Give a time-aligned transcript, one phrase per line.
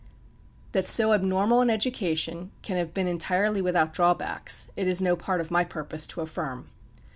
[0.71, 5.39] That so abnormal an education can have been entirely without drawbacks, it is no part
[5.41, 6.69] of my purpose to affirm.